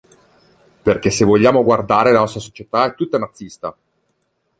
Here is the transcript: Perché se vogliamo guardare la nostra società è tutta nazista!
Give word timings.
Perché 0.81 1.11
se 1.11 1.23
vogliamo 1.25 1.63
guardare 1.63 2.11
la 2.11 2.17
nostra 2.21 2.39
società 2.39 2.85
è 2.85 2.95
tutta 2.95 3.19
nazista! 3.19 3.77